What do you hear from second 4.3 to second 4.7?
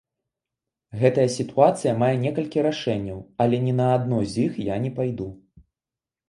з іх